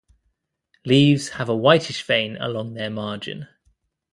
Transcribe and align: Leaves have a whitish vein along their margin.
Leaves 0.83 1.29
have 1.37 1.47
a 1.47 1.55
whitish 1.55 2.01
vein 2.03 2.35
along 2.37 2.73
their 2.73 2.89
margin. 2.89 3.47